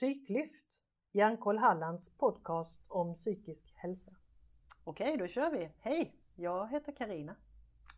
Psyklyft, 0.00 0.62
Hjärnkoll 1.12 1.58
Hallands 1.58 2.16
podcast 2.18 2.84
om 2.88 3.14
psykisk 3.14 3.72
hälsa. 3.76 4.12
Okej, 4.84 5.16
då 5.16 5.26
kör 5.26 5.50
vi. 5.50 5.70
Hej, 5.80 6.14
jag 6.34 6.68
heter 6.70 6.92
Karina. 6.92 7.36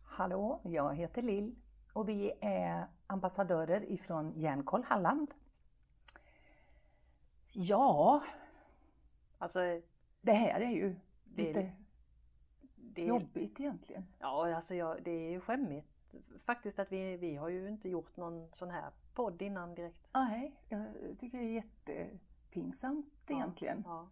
Hallå, 0.03 0.61
jag 0.63 0.95
heter 0.95 1.21
Lill 1.21 1.55
och 1.93 2.09
vi 2.09 2.31
är 2.41 2.87
ambassadörer 3.07 3.91
ifrån 3.91 4.33
Hjärnkoll 4.35 4.83
Halland. 4.83 5.33
Ja, 7.53 8.23
Alltså, 9.37 9.59
det 10.21 10.33
här 10.33 10.61
är 10.61 10.69
ju 10.71 10.95
Det 11.23 11.41
är- 11.41 11.47
lite 11.47 11.71
det, 12.75 13.05
jobbigt 13.05 13.59
egentligen. 13.59 14.05
ja, 14.19 14.55
alltså 14.55 14.75
jag, 14.75 15.03
det 15.03 15.11
är 15.11 15.29
ju 15.31 15.39
skämmigt 15.39 15.98
faktiskt 16.39 16.79
att 16.79 16.91
vi, 16.91 17.17
vi 17.17 17.35
har 17.35 17.49
ju 17.49 17.67
inte 17.69 17.89
gjort 17.89 18.17
någon 18.17 18.49
sån 18.51 18.69
här 18.69 18.91
podd 19.13 19.41
innan 19.41 19.75
direkt. 19.75 20.07
Nej, 20.13 20.55
jag 20.69 20.85
tycker 21.17 21.37
det 21.37 21.43
är 21.43 21.53
jättepinsamt 21.53 23.13
egentligen. 23.27 23.83
Ja, 23.85 24.07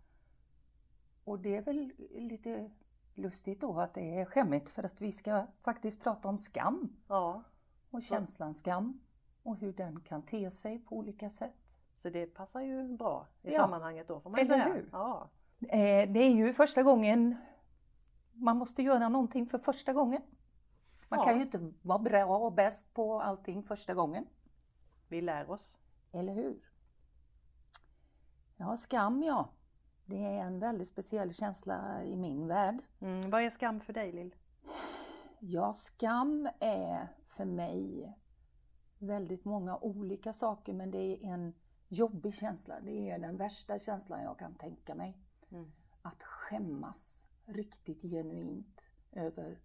Och 1.23 1.39
det 1.39 1.55
är 1.55 1.61
väl 1.61 1.91
lite 2.15 2.71
lustigt 3.13 3.61
då 3.61 3.79
att 3.79 3.93
det 3.93 4.19
är 4.19 4.25
skämmigt 4.25 4.69
för 4.69 4.83
att 4.83 5.01
vi 5.01 5.11
ska 5.11 5.47
faktiskt 5.61 6.03
prata 6.03 6.29
om 6.29 6.37
skam 6.37 6.95
ja, 7.07 7.43
och 7.89 8.01
känslan 8.03 8.53
skam 8.53 9.01
och 9.43 9.57
hur 9.57 9.73
den 9.73 9.99
kan 9.99 10.21
te 10.21 10.51
sig 10.51 10.79
på 10.79 10.97
olika 10.97 11.29
sätt. 11.29 11.77
så 12.01 12.09
det 12.09 12.25
passar 12.25 12.61
ju 12.61 12.97
bra 12.97 13.27
i 13.43 13.53
Ja. 13.53 13.57
sammanhanget 13.59 14.07
då 14.07 14.19
får 14.19 14.29
man 14.29 14.39
Eller 14.39 14.49
säga. 14.49 14.73
hur? 14.73 14.89
Ja, 14.91 15.29
Eh, 15.59 16.09
Det 16.11 16.19
är 16.19 16.29
ju 16.35 16.53
första 16.53 16.83
gången 16.83 17.35
man 18.33 18.57
måste 18.57 18.81
göra 18.83 19.09
någonting 19.09 19.45
för 19.47 19.57
första 19.57 19.93
gången. 19.93 20.21
Man 21.09 21.19
Ja. 21.19 21.25
kan 21.25 21.35
ju 21.35 21.41
inte 21.41 21.73
vara 21.81 21.99
bra 21.99 22.37
och 22.37 22.53
bäst 22.53 22.93
på 22.93 23.21
allting 23.21 23.63
första 23.63 23.93
gången. 23.93 24.27
vi 25.09 25.21
lär 25.21 25.49
oss. 25.51 25.79
Eller 26.11 26.33
hur? 26.33 26.71
Ja, 28.57 28.77
skam 28.77 29.23
ja. 29.23 29.49
Det 30.05 30.23
är 30.25 30.39
en 30.43 30.59
väldigt 30.59 30.87
speciell 30.87 31.33
känsla 31.33 32.03
i 32.03 32.15
min 32.15 32.47
värld. 32.47 32.81
Mm, 32.99 33.29
vad 33.29 33.41
är 33.41 33.49
skam 33.49 33.79
för 33.79 33.93
dig 33.93 34.11
Lill? 34.11 34.35
Ja, 35.39 35.73
skam 35.73 36.49
är 36.59 37.07
för 37.27 37.45
mig 37.45 38.13
väldigt 38.99 39.45
många 39.45 39.77
olika 39.77 40.33
saker 40.33 40.73
men 40.73 40.91
det 40.91 40.97
är 40.99 41.33
en 41.33 41.53
jobbig 41.87 42.33
känsla. 42.33 42.79
Det 42.81 43.09
är 43.09 43.19
den 43.19 43.37
värsta 43.37 43.79
känslan 43.79 44.23
jag 44.23 44.39
kan 44.39 44.55
tänka 44.55 44.95
mig. 44.95 45.17
Mm. 45.51 45.71
Att 46.01 46.23
skämmas 46.23 47.27
riktigt 47.45 48.01
genuint 48.01 48.81
över 49.11 49.59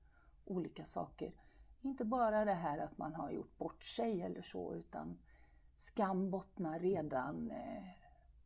olika 0.45 0.85
saker. 0.85 1.33
Inte 1.81 2.05
bara 2.05 2.45
det 2.45 2.55
här 2.55 2.79
att 2.79 2.99
man 2.99 3.15
har 3.15 3.31
gjort 3.31 3.59
bort 3.59 3.83
sig 3.83 4.23
eller 4.23 4.43
så 4.43 4.75
utan 4.75 5.19
skam 5.77 6.31
bottnar 6.31 6.79
redan, 6.81 7.51
eh, 7.51 7.85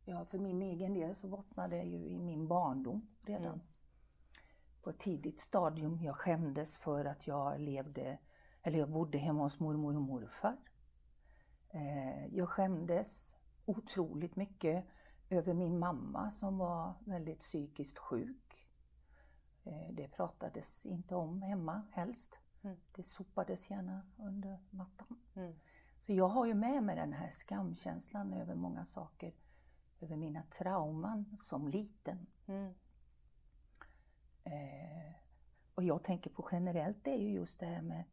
ja 0.05 0.25
för 0.25 0.37
min 0.39 0.61
egen 0.61 0.93
del 0.93 1.15
så 1.15 1.27
bottnar 1.27 1.67
det 1.67 1.83
ju 1.83 2.05
i 2.05 2.19
min 2.19 2.47
barndom 2.47 3.07
redan. 3.21 3.45
Mm. 3.53 3.65
På 4.81 4.89
ett 4.89 4.99
tidigt 4.99 5.39
stadium. 5.39 5.99
Jag 6.03 6.15
skämdes 6.15 6.77
för 6.77 7.05
att 7.05 7.27
jag 7.27 7.59
levde, 7.59 8.17
eller 8.61 8.79
jag 8.79 8.89
bodde 8.89 9.17
hemma 9.17 9.43
hos 9.43 9.59
mormor 9.59 9.95
och 9.95 10.01
morfar. 10.01 10.57
Eh, 11.69 12.25
Jag 12.35 12.49
skämdes 12.49 13.35
otroligt 13.65 14.35
mycket 14.35 14.85
över 15.29 15.53
min 15.53 15.79
mamma 15.79 16.31
som 16.31 16.57
var 16.57 16.93
väldigt 17.05 17.39
psykiskt 17.39 17.97
sjuk. 17.97 18.66
Eh, 19.67 19.93
Det 19.93 20.07
pratades 20.07 20.85
inte 20.85 21.15
om 21.15 21.41
hemma 21.41 21.81
helst. 21.91 22.39
Mm. 22.63 22.77
Det 22.91 23.03
sopades 23.03 23.69
gärna 23.69 24.01
under 24.17 24.59
mattan. 24.69 25.19
Mm. 25.35 25.55
Så 26.01 26.13
jag 26.13 26.27
har 26.27 26.45
ju 26.45 26.53
med 26.53 26.83
mig 26.83 26.95
den 26.95 27.13
här 27.13 27.31
skamkänslan 27.31 28.33
över 28.33 28.55
många 28.55 28.85
saker. 28.85 29.33
Över 30.01 30.15
mina 30.15 30.43
trauman 30.43 31.37
som 31.39 31.67
liten. 31.67 32.27
Mm. 32.47 32.73
Eh, 34.43 35.13
och 35.75 35.83
jag 35.83 36.03
tänker 36.03 36.29
på 36.29 36.47
generellt 36.51 37.03
det 37.03 37.11
är 37.11 37.17
ju 37.21 37.29
just 37.31 37.59
det 37.59 37.65
här 37.65 37.81
med 37.81 38.03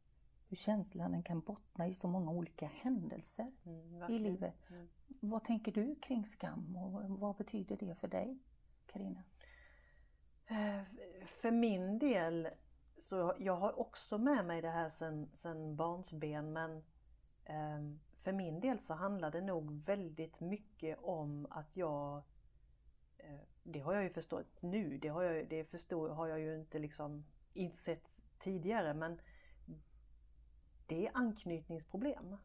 hur 0.49 0.57
känslan 0.57 1.23
kan 1.23 1.41
bottna 1.41 1.87
i 1.87 1.95
så 1.95 2.09
många 2.09 2.31
olika 2.31 2.67
händelser 2.67 3.53
Mm, 3.65 4.11
i 4.12 4.19
livet. 4.19 4.71
Mm. 4.71 4.89
Vad 5.21 5.45
tänker 5.45 5.73
du 5.73 5.95
kring 5.95 6.25
skam 6.25 6.77
och 6.77 7.19
vad 7.19 7.37
betyder 7.37 7.77
det 7.77 7.95
för 7.95 8.09
dig, 8.09 8.39
Karina? 8.87 9.23
Eh, 10.47 10.82
För 11.27 11.50
min 11.50 11.99
del 11.99 12.49
så 12.99 13.34
jag 13.38 13.56
har 13.56 13.81
också 13.81 14.19
med 14.19 14.44
mig 14.47 14.62
det 14.62 14.71
här 14.71 14.91
sen, 14.91 15.31
sen 15.34 15.77
barnsben 15.77 16.53
men 16.53 16.82
ehm, 17.44 18.00
för 18.16 18.32
min 18.32 18.60
del 18.60 18.81
så 18.81 18.94
handlar 18.94 19.31
det 19.31 19.41
nog 19.41 19.72
väldigt 19.72 20.41
mycket 20.41 20.99
om 21.03 21.47
att 21.50 21.77
jag 21.77 22.22
eh, 23.19 23.41
det 23.62 23.81
har 23.81 23.94
jag 23.94 24.03
ju 24.03 24.10
förstått 24.10 24.62
nu, 24.62 24.99
det 24.99 25.09
har 25.09 25.22
jag, 25.22 25.49
det 25.49 25.65
förstår, 25.65 26.09
har 26.09 26.27
jag 26.27 26.41
ju 26.41 26.54
inte 26.54 26.78
liksom 26.78 27.25
insett 27.54 28.10
tidigare 28.38 28.94
men 28.94 29.21
det 30.87 31.06
är 31.06 31.10
anknytningsproblem. 31.15 32.37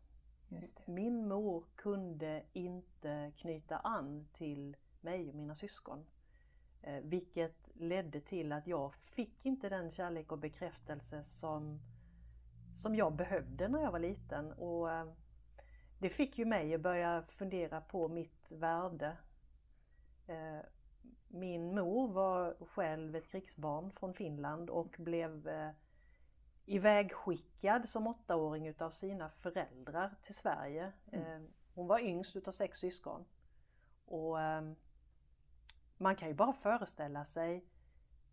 Det. 0.50 0.88
Min 0.88 1.28
mor 1.28 1.66
kunde 1.76 2.44
inte 2.54 3.32
knyta 3.38 3.78
an 3.78 4.28
till 4.34 4.78
mig 5.02 5.30
och 5.30 5.36
mina 5.36 5.56
syskon. 5.56 6.06
Eh, 6.82 7.02
vilket 7.04 7.69
ledde 7.80 8.22
till 8.22 8.52
att 8.52 8.68
jag 8.68 8.96
fick 8.96 9.46
inte 9.46 9.70
den 9.70 9.92
kärlek 9.92 10.32
och 10.32 10.38
bekräftelse 10.38 11.24
som, 11.24 11.80
som 12.76 12.96
jag 12.96 13.14
behövde 13.16 13.68
när 13.68 13.82
jag 13.82 13.92
var 13.92 14.00
liten. 14.00 14.52
Och 14.54 14.92
eh, 14.92 15.08
Det 16.00 16.10
fick 16.10 16.38
ju 16.38 16.46
mig 16.46 16.74
att 16.76 16.82
börja 16.82 17.24
fundera 17.28 17.82
på 17.82 18.08
mitt 18.08 18.52
värde. 18.52 19.18
Eh, 20.28 20.60
min 21.28 21.76
mor 21.76 22.08
var 22.14 22.56
själv 22.66 23.16
ett 23.16 23.28
krigsbarn 23.28 23.92
från 23.92 24.14
Finland 24.14 24.70
och 24.70 24.96
blev 24.98 25.48
eh, 25.48 25.72
ivägskickad 26.66 27.90
som 27.90 28.08
åttaåring 28.08 28.68
utav 28.68 28.92
sina 28.92 29.30
föräldrar 29.30 30.16
till 30.22 30.36
Sverige. 30.36 30.92
Eh, 31.12 31.40
Hon 31.74 31.88
var 31.88 32.00
yngst 32.00 32.36
utav 32.36 32.52
sex 32.52 32.78
syskon. 32.78 33.26
Och 34.06 34.42
eh, 34.42 34.72
man 36.02 36.16
kan 36.16 36.28
ju 36.28 36.34
bara 36.34 36.54
föreställa 36.54 37.26
sig 37.26 37.66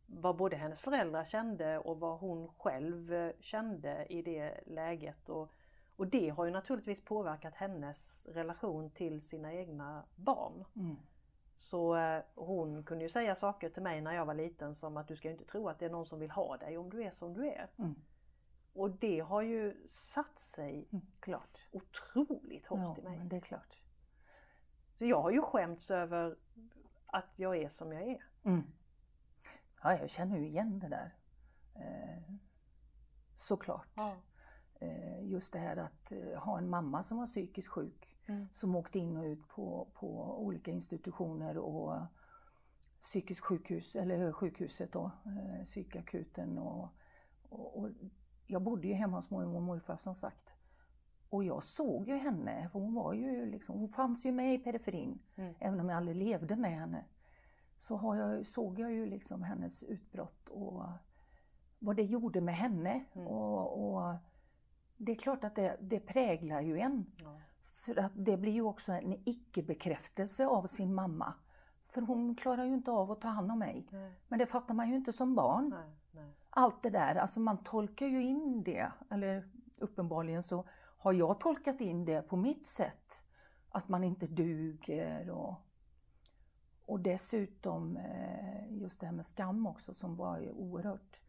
vad 0.06 0.36
både 0.36 0.56
hennes 0.56 0.80
föräldrar 0.80 1.24
kände 1.24 1.78
och 1.78 2.00
vad 2.00 2.18
hon 2.18 2.48
själv 2.48 3.12
eh, 3.14 3.32
kände 3.40 4.06
i 4.08 4.22
det 4.22 4.60
läget. 4.66 5.28
Och, 5.28 5.52
och 5.96 6.06
det 6.06 6.28
har 6.28 6.44
ju 6.44 6.50
naturligtvis 6.50 7.04
påverkat 7.04 7.54
hennes 7.54 8.26
relation 8.28 8.90
till 8.90 9.22
sina 9.22 9.52
egna 9.54 10.04
barn. 10.16 10.64
Mm. 10.76 10.96
Så 11.56 11.96
eh, 11.96 12.22
hon 12.34 12.84
kunde 12.84 13.04
ju 13.04 13.08
säga 13.08 13.34
saker 13.34 13.70
till 13.70 13.82
mig 13.82 14.00
när 14.00 14.12
jag 14.12 14.26
var 14.26 14.34
liten 14.34 14.74
som 14.74 14.96
att 14.96 15.08
du 15.08 15.16
ska 15.16 15.30
inte 15.30 15.44
tro 15.44 15.68
att 15.68 15.78
det 15.78 15.86
är 15.86 15.90
någon 15.90 16.06
som 16.06 16.18
vill 16.18 16.30
ha 16.30 16.56
dig 16.56 16.78
om 16.78 16.90
du 16.90 17.02
är 17.02 17.10
som 17.10 17.34
du 17.34 17.46
är. 17.48 17.68
Mm. 17.78 17.94
Och 18.72 18.90
det 18.90 19.20
har 19.20 19.42
ju 19.42 19.86
satt 19.86 20.38
sig 20.38 20.88
Mm. 20.92 21.06
Klart. 21.20 21.66
otroligt 21.72 22.66
hårt 22.66 22.78
Ja, 22.80 22.96
i 22.98 23.02
mig. 23.02 23.18
men 23.18 23.28
det 23.28 23.36
är 23.36 23.40
klart. 23.40 23.80
Så 24.94 25.04
jag 25.06 25.22
har 25.22 25.30
ju 25.30 25.42
skämts 25.42 25.90
över 25.90 26.36
att 27.06 27.32
jag 27.36 27.56
är 27.56 27.68
som 27.68 27.92
jag 27.92 28.02
är. 28.02 28.24
Mm. 28.44 28.62
Ja, 29.82 29.98
jag 29.98 30.10
känner 30.10 30.38
ju 30.38 30.46
igen 30.46 30.78
det 30.78 30.88
där. 30.88 31.14
Eh, 31.74 32.34
såklart. 33.34 33.88
Eh, 34.80 35.24
just 35.24 35.52
det 35.52 35.58
här 35.58 35.76
att 35.76 36.12
eh, 36.12 36.38
ha 36.38 36.58
en 36.58 36.68
mamma 36.68 37.02
som 37.02 37.18
var 37.18 37.26
psykiskt 37.26 37.68
sjuk. 37.68 38.16
Mm. 38.26 38.48
Som 38.52 38.76
åkte 38.76 38.98
in 38.98 39.16
och 39.16 39.24
ut 39.24 39.48
på, 39.48 39.88
på 39.94 40.38
olika 40.44 40.70
institutioner 40.70 41.58
och 41.58 42.00
psykiskt 43.00 43.40
sjukhus, 43.40 43.96
eller 43.96 44.32
sjukhuset 44.32 44.92
då, 44.92 45.10
eh, 45.26 45.64
psykakuten 45.64 46.58
och, 46.58 46.88
och, 47.42 47.78
och 47.78 47.90
jag 48.46 48.62
bodde 48.62 48.88
ju 48.88 48.94
hemma 48.94 49.16
hos 49.16 49.30
mormor 49.30 49.56
och 49.56 49.62
morfar 49.62 49.96
som 49.96 50.14
sagt. 50.14 50.54
Och 51.30 51.44
jag 51.44 51.64
såg 51.64 52.08
ju 52.08 52.16
henne, 52.16 52.68
för 52.72 52.78
hon 52.78 52.94
var 52.94 53.12
ju 53.12 53.46
liksom, 53.46 53.78
hon 53.78 53.88
fanns 53.88 54.26
ju 54.26 54.32
med 54.32 54.54
i 54.54 54.58
periferin. 54.58 55.18
Mm. 55.36 55.54
Även 55.58 55.80
om 55.80 55.88
jag 55.88 55.96
aldrig 55.96 56.16
levde 56.16 56.56
med 56.56 56.78
henne. 56.78 57.04
Så 57.78 58.00
jag, 58.02 58.46
såg 58.46 58.78
jag 58.78 58.92
ju 58.92 59.06
liksom 59.06 59.42
hennes 59.42 59.82
utbrott 59.82 60.48
och 60.48 60.82
vad 61.78 61.96
det 61.96 62.02
gjorde 62.02 62.40
med 62.40 62.54
henne. 62.54 63.04
Mm. 63.12 63.26
Och, 63.26 63.94
och 63.94 64.14
det 64.96 65.12
är 65.12 65.16
klart 65.16 65.44
att 65.44 65.54
det, 65.54 65.76
det 65.80 66.00
präglar 66.00 66.60
ju 66.60 66.78
en. 66.78 67.06
Ja. 67.16 67.36
För 67.64 67.98
att 67.98 68.12
det 68.14 68.36
blir 68.36 68.52
ju 68.52 68.62
också 68.62 68.92
en 68.92 69.22
icke-bekräftelse 69.24 70.46
av 70.46 70.66
sin 70.66 70.94
mamma. 70.94 71.34
För 71.86 72.00
hon 72.02 72.34
klarar 72.34 72.64
ju 72.64 72.74
inte 72.74 72.90
av 72.90 73.10
att 73.10 73.20
ta 73.20 73.28
hand 73.28 73.52
om 73.52 73.58
mig. 73.58 73.86
Nej, 73.90 74.12
Men 74.28 74.38
det 74.38 74.46
fattar 74.46 74.74
man 74.74 74.88
ju 74.90 74.96
inte 74.96 75.12
som 75.12 75.34
barn. 75.34 75.68
nej, 75.68 75.96
nej. 76.12 76.32
Allt 76.50 76.82
det 76.82 76.90
där, 76.90 77.14
alltså 77.14 77.40
man 77.40 77.58
tolkar 77.58 78.06
ju 78.06 78.22
in 78.22 78.62
det. 78.62 78.92
Eller 79.10 79.48
uppenbarligen 79.76 80.42
så 80.42 80.64
har 81.06 81.12
jag 81.12 81.40
tolkat 81.40 81.80
in 81.80 82.04
det 82.04 82.22
på 82.22 82.36
mitt 82.36 82.66
sätt. 82.66 83.24
Att 83.68 83.88
man 83.88 84.04
inte 84.04 84.26
duger 84.26 85.30
och, 85.30 85.54
och 86.86 87.00
dessutom 87.00 87.96
eh, 87.96 88.72
just 88.72 89.00
det 89.00 89.06
här 89.06 89.14
med 89.14 89.26
skam 89.26 89.66
också 89.66 89.94
som 89.94 90.16
var 90.16 90.38
ju 90.38 90.50
oerhört 90.50 91.20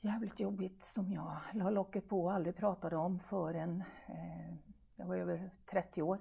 jävligt 0.00 0.40
jobbigt 0.40 0.84
som 0.84 1.12
jag 1.12 1.36
la 1.52 1.70
locket 1.70 2.08
på 2.08 2.24
och 2.24 2.32
aldrig 2.32 2.56
pratade 2.56 2.96
om 2.96 3.20
förrän 3.20 3.84
eh, 4.06 4.54
jag 4.96 5.06
var 5.06 5.16
över 5.16 5.50
30 5.66 6.02
år 6.02 6.18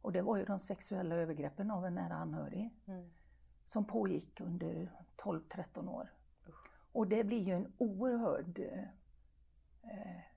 Och 0.00 0.12
det 0.12 0.22
var 0.22 0.36
ju 0.36 0.44
de 0.44 0.58
sexuella 0.58 1.14
övergreppen 1.14 1.70
av 1.70 1.86
en 1.86 1.94
nära 1.94 2.14
anhörig 2.14 2.70
Mm. 2.86 3.10
som 3.66 3.84
pågick 3.84 4.40
under 4.40 4.92
12-13 5.16 5.88
år. 5.88 6.12
Och 6.92 7.08
det 7.08 7.24
blir 7.24 7.42
ju 7.42 7.52
en 7.52 7.72
oerhörd... 7.78 8.58
Eh, 9.82 10.33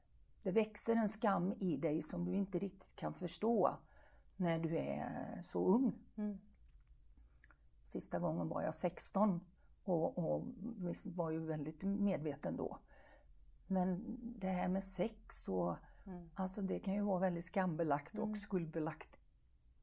det 0.48 0.52
växer 0.52 0.96
en 0.96 1.10
skam 1.10 1.54
i 1.60 1.78
dig 1.78 2.02
som 2.02 2.26
du 2.26 2.36
inte 2.36 2.60
riktigt 2.60 2.96
kan 2.96 3.14
förstå 3.14 3.78
när 4.36 4.60
du 4.60 4.78
är 4.78 5.42
så 5.44 5.68
ung. 5.68 5.94
Mm. 6.16 6.38
Sista 7.84 8.20
gången 8.20 8.50
var 8.50 8.62
jag 8.62 8.76
16 8.76 9.40
och, 9.84 10.18
och 10.18 10.46
var 11.06 11.32
ju 11.32 11.40
väldigt 11.40 11.84
medveten 11.84 12.58
då. 12.58 12.80
Men 13.68 14.18
det 14.40 14.48
här 14.48 14.68
med 14.68 14.84
sex 14.84 15.48
och 15.48 15.76
Mm. 16.08 16.30
Alltså 16.34 16.62
det 16.62 16.80
kan 16.80 16.94
ju 16.94 17.02
vara 17.02 17.20
väldigt 17.20 17.46
skambelagt 17.46 18.14
Mm. 18.14 18.30
och 18.30 18.38
skuldbelagt 18.38 19.20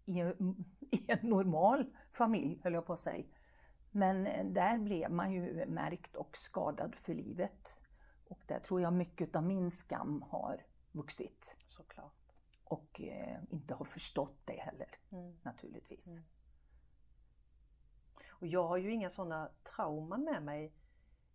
i, 0.05 0.21
i 0.91 1.05
en 1.09 1.29
normal 1.29 1.97
familj, 2.11 2.61
höll 2.63 2.75
jag 2.75 2.87
på 2.87 2.93
att 2.93 2.99
säga. 2.99 3.25
Men 3.91 4.27
eh, 4.27 4.47
där 4.47 4.79
blev 4.79 5.11
man 5.11 5.33
ju 5.33 5.67
märkt 5.67 6.17
och 6.17 6.37
skadad 6.37 6.95
för 6.95 7.15
livet. 7.15 7.84
Och 8.35 8.43
där 8.47 8.59
tror 8.61 8.81
jag 8.81 8.93
mycket 8.93 9.37
av 9.37 9.43
min 9.43 9.71
skam 9.71 10.23
har 10.23 10.63
vuxit. 10.93 11.57
Såklart. 11.67 12.33
Och 12.65 13.01
eh, 13.01 13.39
inte 13.51 13.75
har 13.75 13.85
förstått 13.85 14.37
det 14.45 14.61
heller, 14.61 14.89
Mm. 15.13 15.37
naturligtvis. 15.43 16.07
Mm. 16.19 16.25
Och 18.29 18.47
jag 18.47 18.69
har 18.69 18.77
ju 18.77 18.93
inga 18.93 19.11
sådana 19.11 19.51
trauman 19.63 20.25
med 20.25 20.43
mig. 20.43 20.73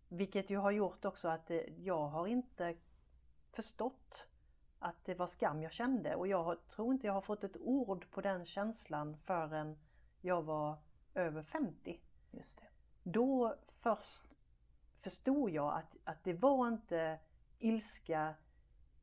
Vilket 0.08 0.50
ju 0.50 0.56
har 0.56 0.70
gjort 0.70 1.04
också 1.04 1.28
att 1.28 1.50
eh, 1.50 1.56
jag 1.78 2.08
har 2.08 2.26
inte 2.26 2.76
förstått 3.52 4.24
att 4.78 5.04
det 5.04 5.14
var 5.14 5.26
skam 5.26 5.62
jag 5.62 5.72
kände 5.72 6.14
och 6.14 6.28
jag 6.28 6.66
tror 6.68 6.92
inte 6.94 7.06
jag 7.06 7.14
har 7.14 7.20
fått 7.20 7.44
ett 7.44 7.56
ord 7.56 8.10
på 8.10 8.20
den 8.20 8.44
känslan 8.44 9.16
förrän 9.16 9.78
jag 10.20 10.42
var 10.42 10.76
över 11.14 11.42
50. 11.42 12.00
Just 12.30 12.58
det. 12.58 12.66
Då 13.02 13.56
först 13.68 14.24
förstod 15.00 15.50
jag 15.50 15.74
att, 15.74 15.96
att 16.04 16.24
det 16.24 16.32
var 16.32 16.68
inte 16.68 17.18
ilska 17.58 18.34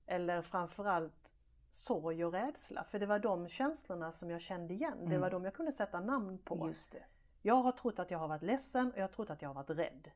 eller 0.06 0.42
framförallt 0.42 1.34
sorg 1.72 2.26
och 2.26 2.32
rädsla. 2.32 2.84
För 2.84 3.00
det 3.00 3.06
var 3.06 3.20
de 3.20 3.48
känslorna 3.48 4.12
som 4.12 4.30
jag 4.32 4.42
kände 4.42 4.74
igen. 4.74 4.98
Det 5.00 5.06
Mm. 5.06 5.22
var 5.22 5.30
de 5.30 5.44
jag 5.46 5.54
kunde 5.54 5.72
sätta 5.72 6.00
namn 6.00 6.38
på. 6.38 6.68
Just 6.68 6.92
det. 6.92 7.04
Jag 7.42 7.56
har 7.56 7.72
trott 7.72 8.00
att 8.00 8.12
jag 8.12 8.20
har 8.20 8.28
varit 8.28 8.42
ledsen 8.44 8.92
och 8.92 8.98
jag 8.98 9.04
har 9.04 9.08
trott 9.08 9.30
att 9.30 9.42
jag 9.42 9.50
har 9.50 9.54
varit 9.54 9.70
rädd. 9.70 10.12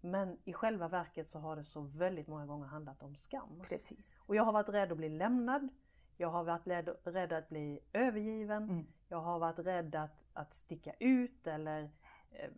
Men 0.00 0.38
i 0.44 0.52
själva 0.52 0.88
verket 0.88 1.28
så 1.28 1.38
har 1.38 1.56
det 1.56 1.64
så 1.64 1.80
väldigt 1.80 2.26
många 2.28 2.46
gånger 2.46 2.66
handlat 2.66 3.02
om 3.02 3.16
skam. 3.16 3.62
Precis. 3.68 4.24
Och 4.28 4.36
jag 4.36 4.42
har 4.44 4.52
varit 4.52 4.68
rädd 4.68 4.92
att 4.92 4.98
bli 4.98 5.08
lämnad. 5.08 5.68
Jag 6.16 6.28
har 6.30 6.44
varit 6.44 6.66
rädd, 6.66 6.88
rädd 7.04 7.32
att 7.32 7.48
bli 7.48 7.80
övergiven. 7.92 8.62
Mm. 8.62 8.86
Jag 9.08 9.20
har 9.20 9.38
varit 9.38 9.58
rädd 9.58 9.94
att, 9.94 10.24
att 10.32 10.54
sticka 10.54 10.92
ut 10.98 11.46
eller 11.46 11.90
eh, 12.30 12.50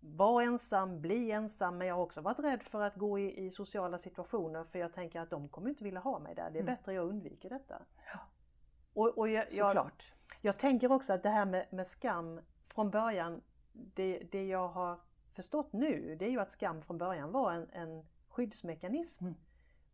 vara 0.00 0.44
ensam, 0.44 1.00
bli 1.00 1.30
ensam. 1.30 1.78
Men 1.78 1.86
jag 1.86 1.94
har 1.94 2.02
också 2.02 2.20
varit 2.20 2.38
rädd 2.38 2.62
för 2.62 2.80
att 2.82 2.96
gå 2.96 3.18
i, 3.18 3.46
i 3.46 3.50
sociala 3.50 3.98
situationer 3.98 4.64
för 4.64 4.78
jag 4.78 4.92
tänker 4.92 5.20
att 5.20 5.30
de 5.30 5.48
kommer 5.48 5.68
inte 5.70 5.84
vilja 5.84 6.00
ha 6.00 6.18
mig 6.18 6.34
där. 6.34 6.50
Det 6.50 6.58
är 6.58 6.62
Mm. 6.62 6.74
bättre 6.74 6.92
jag 6.92 7.06
undviker 7.08 7.48
detta. 7.50 7.82
Ja. 8.12 8.18
Och, 8.94 9.18
och 9.18 9.28
jag, 9.28 9.44
jag, 9.50 9.90
jag 10.40 10.58
tänker 10.58 10.92
också 10.92 11.12
att 11.12 11.22
det 11.22 11.28
här 11.30 11.44
med, 11.46 11.66
med 11.70 11.86
skam 11.86 12.40
från 12.66 12.90
början, 12.90 13.40
det, 13.72 14.18
det 14.32 14.46
jag 14.46 14.68
har 14.68 15.00
förstått 15.32 15.72
nu, 15.72 16.16
det 16.18 16.24
är 16.24 16.30
ju 16.30 16.40
att 16.40 16.50
skam 16.50 16.80
från 16.80 16.98
början 16.98 17.32
var 17.32 17.52
en, 17.52 17.70
en 17.72 18.06
skyddsmekanism. 18.28 19.24
Mm. 19.24 19.36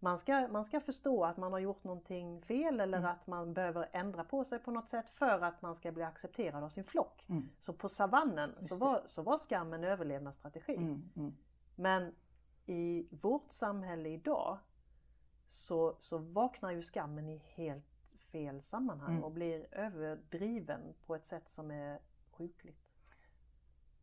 Man, 0.04 0.18
ska, 0.18 0.48
man 0.48 0.64
ska 0.64 0.80
förstå 0.80 1.24
att 1.24 1.36
man 1.36 1.52
har 1.52 1.58
gjort 1.58 1.84
någonting 1.84 2.42
fel 2.42 2.80
eller 2.80 2.98
Mm. 2.98 3.10
att 3.10 3.26
man 3.26 3.54
behöver 3.54 3.88
ändra 3.92 4.24
på 4.24 4.44
sig 4.44 4.58
på 4.58 4.70
något 4.70 4.88
sätt 4.88 5.10
för 5.10 5.40
att 5.40 5.62
man 5.62 5.74
ska 5.74 5.92
bli 5.92 6.02
accepterad 6.02 6.64
av 6.64 6.68
sin 6.68 6.84
flock. 6.84 7.24
Mm. 7.28 7.48
Så 7.60 7.72
på 7.72 7.88
savannen 7.88 8.50
så 8.54 8.60
Just 8.60 8.70
det. 8.70 8.76
var, 8.76 9.02
så 9.06 9.22
var 9.22 9.38
skam 9.38 9.72
en 9.72 9.84
överlevnadsstrategi. 9.84 10.76
Mm. 10.76 11.10
Mm. 11.16 11.34
Men 11.74 12.14
i 12.66 13.06
vårt 13.10 13.52
samhälle 13.52 14.08
idag 14.08 14.58
så, 15.48 15.96
så 16.00 16.18
vaknar 16.18 16.70
ju 16.70 16.82
skammen 16.82 17.28
i 17.28 17.36
helt 17.54 17.86
fel 18.32 18.62
sammanhang 18.62 19.10
Mm. 19.12 19.24
och 19.24 19.32
blir 19.32 19.66
överdriven 19.74 20.94
på 21.06 21.14
ett 21.14 21.26
sätt 21.26 21.48
som 21.48 21.70
är 21.70 21.98
sjukligt. 22.30 22.80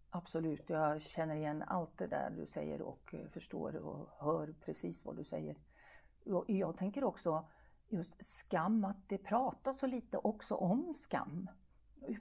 Absolut, 0.09 0.69
jag 0.69 1.01
känner 1.01 1.36
igen 1.36 1.63
allt 1.68 1.98
det 1.98 2.07
där 2.07 2.30
du 2.38 2.45
säger 2.45 2.81
och 2.81 3.15
förstår 3.30 3.75
och 3.75 4.09
hör 4.18 4.53
precis 4.65 5.06
vad 5.06 5.15
du 5.15 5.24
säger. 5.24 5.56
Jag 6.48 6.78
tänker 6.78 7.04
också 7.04 7.50
just 7.90 8.26
skam, 8.26 8.86
att 8.86 9.10
det 9.10 9.18
pratas 9.18 9.80
så 9.80 9.88
lite 9.88 10.18
också 10.18 10.56
om 10.56 10.94
skam. 10.94 11.50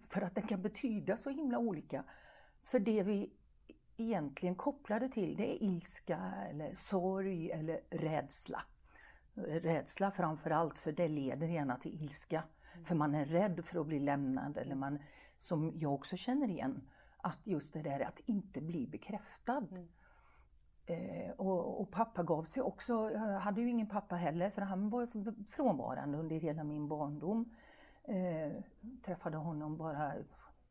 För 0.05 0.23
att 0.23 0.35
den 0.35 0.47
kan 0.47 0.63
betyda 0.63 1.17
så 1.17 1.31
himla 1.31 1.59
olika. 1.59 2.05
För 2.63 2.79
det 2.79 3.03
vi 3.03 3.33
egentligen 3.97 4.55
kopplar 4.55 5.01
det 5.01 5.09
till 5.09 5.37
det 5.37 5.57
är 5.57 5.63
ilska 5.63 6.19
eller 6.51 6.75
sorg 6.75 7.51
eller 7.51 7.81
rädsla. 7.91 8.63
Rädsla 9.35 10.11
framför 10.11 10.51
allt 10.51 10.79
för 10.79 10.93
det 10.93 11.09
leder 11.09 11.49
gärna 11.49 11.77
till 11.77 12.03
ilska. 12.03 12.43
För 12.85 12.95
man 12.95 13.15
är 13.15 13.25
rädd 13.25 13.65
för 13.65 13.81
att 13.81 13.87
bli 13.87 14.01
lämnad 14.01 14.57
eller 14.57 14.75
man, 14.75 14.99
som 15.39 15.73
jag 15.75 15.95
också 15.95 16.17
känner 16.17 16.49
igen, 16.49 16.91
att 17.17 17.47
just 17.47 17.73
det 17.73 17.83
där 17.83 18.01
att 18.01 18.21
inte 18.27 18.61
bli 18.61 18.87
bekräftad. 18.87 19.67
Mm. 19.71 19.89
Eh, 20.91 21.31
och, 21.31 21.81
och 21.81 21.91
pappa 21.91 22.23
gav 22.23 22.45
sig 22.45 22.63
också, 22.63 23.11
jag 23.11 23.41
hade 23.41 23.61
ju 23.61 23.71
ingen 23.71 23.87
pappa 23.87 24.17
heller 24.17 24.51
för 24.51 24.63
han 24.63 24.91
var 24.91 25.01
ju 25.01 25.33
frånvarande 25.51 26.19
under 26.19 26.37
hela 26.37 26.65
min 26.65 26.89
barndom. 26.89 27.55
Eh, 28.05 28.63
träffade 29.03 29.37
honom 29.37 29.77
bara 29.77 30.13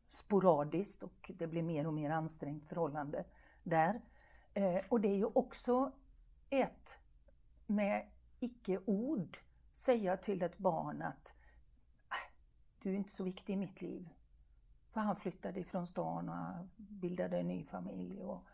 sporadiskt 0.08 1.02
och 1.02 1.30
det 1.38 1.46
blev 1.46 1.64
mer 1.64 1.86
och 1.86 1.94
mer 1.94 2.10
ansträngt 2.10 2.68
förhållande 2.68 3.24
där. 3.62 4.00
Eh, 4.54 4.80
och 4.88 5.00
det 5.00 5.08
är 5.08 5.16
ju 5.16 5.24
också 5.24 5.92
ett 6.50 6.98
med 7.66 8.06
icke-ord 8.40 9.36
säga 9.72 10.16
till 10.16 10.42
ett 10.42 10.58
barn 10.58 11.02
att 11.02 11.34
äh, 12.10 12.32
du 12.82 12.90
är 12.90 12.94
inte 12.94 13.12
så 13.12 13.24
viktig 13.24 13.52
i 13.52 13.56
mitt 13.56 13.82
liv. 13.82 14.08
För 14.92 15.00
han 15.00 15.16
flyttade 15.16 15.60
ifrån 15.60 15.86
stan 15.86 16.28
och 16.28 16.66
bildade 16.76 17.38
en 17.38 17.48
ny 17.48 17.64
familj. 17.64 18.22
Och, 18.22 18.46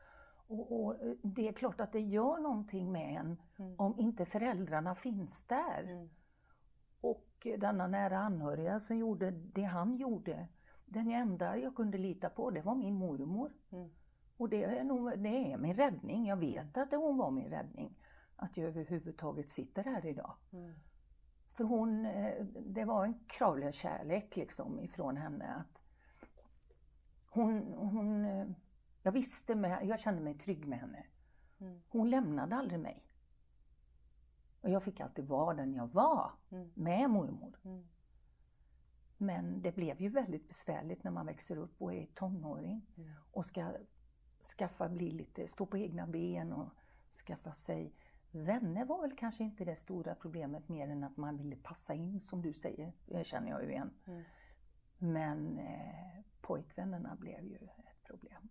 och, 0.48 0.84
och 0.84 0.96
det 1.22 1.48
är 1.48 1.52
klart 1.52 1.80
att 1.80 1.92
det 1.92 2.00
gör 2.00 2.38
någonting 2.38 2.92
med 2.92 3.20
en 3.20 3.36
Mm. 3.58 3.74
om 3.78 3.98
inte 3.98 4.24
föräldrarna 4.24 4.94
finns 4.94 5.44
där. 5.44 5.82
Mm. 5.82 6.08
Och 7.00 7.46
denna 7.58 7.86
nära 7.86 8.18
anhöriga 8.18 8.80
som 8.80 8.96
gjorde 8.96 9.30
det 9.30 9.62
han 9.62 9.96
gjorde, 9.96 10.48
den 10.86 11.10
enda 11.10 11.56
jag 11.58 11.76
kunde 11.76 11.98
lita 11.98 12.28
på 12.30 12.50
det 12.50 12.62
var 12.62 12.74
min 12.74 12.94
mormor. 12.94 13.52
Mm. 13.70 13.90
Och 14.36 14.48
det 14.48 14.64
är, 14.64 14.84
nog, 14.84 15.18
det 15.18 15.52
är 15.52 15.58
min 15.58 15.74
räddning. 15.74 16.26
Jag 16.26 16.36
vet 16.36 16.76
att 16.76 16.92
hon 16.92 17.16
var 17.16 17.30
min 17.30 17.50
räddning. 17.50 17.98
Att 18.36 18.56
jag 18.56 18.66
överhuvudtaget 18.66 19.50
sitter 19.50 19.84
här 19.84 20.06
idag. 20.06 20.34
Mm. 20.52 20.74
För 21.52 21.64
hon, 21.64 22.06
eh, 22.06 22.44
det 22.44 22.84
var 22.84 23.04
en 23.04 23.14
kravlig 23.26 23.74
kärlek 23.74 24.36
liksom 24.36 24.80
ifrån 24.80 25.16
henne. 25.16 25.54
Att 25.54 25.82
hon, 27.30 27.74
hon, 27.76 28.24
eh, 28.24 28.46
jag 29.06 29.12
visste, 29.12 29.54
med, 29.54 29.86
jag 29.86 30.00
kände 30.00 30.20
mig 30.22 30.34
trygg 30.34 30.66
med 30.66 30.78
henne. 30.78 31.06
Mm. 31.58 31.80
Hon 31.88 32.10
lämnade 32.10 32.56
aldrig 32.56 32.80
mig. 32.80 33.02
Och 34.60 34.70
jag 34.70 34.82
fick 34.82 35.00
alltid 35.00 35.24
vara 35.26 35.54
den 35.54 35.74
jag 35.74 35.86
var 35.86 36.32
Mm. 36.50 36.70
med 36.74 37.10
mormor. 37.10 37.58
Mm. 37.64 37.86
Men 39.16 39.62
det 39.62 39.72
blev 39.72 40.00
ju 40.00 40.08
väldigt 40.08 40.48
besvärligt 40.48 41.04
när 41.04 41.10
man 41.10 41.26
växer 41.26 41.56
upp 41.56 41.82
och 41.82 41.94
är 41.94 42.06
tonåring 42.06 42.86
och 43.32 43.46
ska 43.46 43.72
skaffa, 44.58 44.88
bli 44.88 45.10
lite, 45.10 45.48
stå 45.48 45.66
på 45.66 45.78
egna 45.78 46.06
ben 46.06 46.52
och 46.52 46.68
skaffa 47.26 47.52
sig 47.52 47.92
vänner 48.30 48.84
var 48.84 49.00
väl 49.02 49.16
kanske 49.16 49.44
inte 49.44 49.64
det 49.64 49.76
stora 49.76 50.14
problemet 50.14 50.68
mer 50.68 50.88
än 50.88 51.04
att 51.04 51.16
man 51.16 51.36
ville 51.36 51.56
passa 51.56 51.94
in 51.94 52.20
som 52.20 52.42
du 52.42 52.52
säger, 52.52 52.92
det 53.06 53.24
känner 53.24 53.48
jag 53.50 53.62
ju 53.62 53.70
igen. 53.70 53.90
Mm. 54.06 54.22
Men 54.98 55.58
eh, 55.58 56.20
pojkvännerna 56.40 57.16
blev 57.16 57.44
ju 57.44 57.56
ett 57.56 58.02
problem 58.04 58.48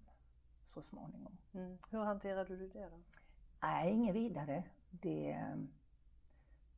så 0.76 0.82
småningom. 0.82 1.38
Mm. 1.54 1.78
Hur 1.90 2.00
hanterade 2.00 2.58
du 2.58 2.68
det 2.68 2.90
då? 2.90 3.00
Nej, 3.62 3.94
inget 3.94 4.16
vidare. 4.16 4.64
Det, 4.90 5.32
eh, 5.32 5.56